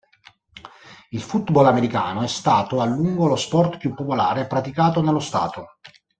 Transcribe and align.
Il 1.11 1.21
football 1.21 1.67
americano 1.67 2.23
è 2.23 2.27
stato 2.27 2.81
a 2.81 2.85
lungo 2.85 3.27
lo 3.27 3.35
sport 3.35 3.77
più 3.77 3.93
popolare 3.93 4.47
praticato 4.47 5.03
nello 5.03 5.19
Stato. 5.19 5.75